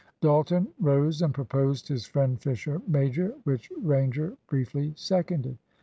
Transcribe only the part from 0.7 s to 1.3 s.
rose